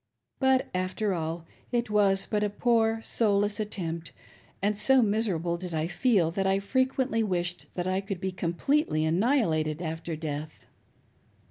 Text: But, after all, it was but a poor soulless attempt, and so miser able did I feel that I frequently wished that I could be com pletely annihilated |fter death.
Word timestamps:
But, 0.39 0.67
after 0.73 1.13
all, 1.13 1.45
it 1.71 1.91
was 1.91 2.25
but 2.25 2.43
a 2.43 2.49
poor 2.49 3.01
soulless 3.03 3.59
attempt, 3.59 4.13
and 4.59 4.75
so 4.75 5.03
miser 5.03 5.35
able 5.35 5.57
did 5.57 5.75
I 5.75 5.85
feel 5.85 6.31
that 6.31 6.47
I 6.47 6.57
frequently 6.57 7.21
wished 7.21 7.67
that 7.75 7.85
I 7.85 8.01
could 8.01 8.19
be 8.19 8.31
com 8.31 8.53
pletely 8.55 9.07
annihilated 9.07 9.77
|fter 9.77 10.19
death. 10.19 10.65